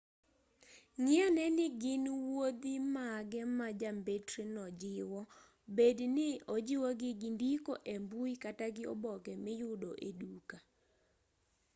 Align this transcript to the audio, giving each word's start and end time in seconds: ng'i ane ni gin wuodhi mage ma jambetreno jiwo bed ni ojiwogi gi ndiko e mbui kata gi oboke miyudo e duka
ng'i 1.01 1.15
ane 1.27 1.45
ni 1.57 1.65
gin 1.81 2.05
wuodhi 2.25 2.73
mage 2.95 3.41
ma 3.57 3.67
jambetreno 3.79 4.63
jiwo 4.81 5.21
bed 5.75 5.97
ni 6.15 6.27
ojiwogi 6.55 7.09
gi 7.19 7.29
ndiko 7.35 7.73
e 7.93 7.95
mbui 8.03 8.33
kata 8.43 8.65
gi 8.75 8.83
oboke 8.93 9.31
miyudo 9.45 9.91
e 10.07 10.09
duka 10.19 10.57